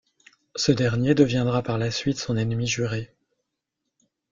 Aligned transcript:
Ce 0.55 0.71
dernier 0.71 1.13
deviendra 1.13 1.61
par 1.61 1.77
la 1.77 1.91
suite 1.91 2.17
son 2.17 2.35
ennemi 2.35 2.65
juré. 2.65 3.13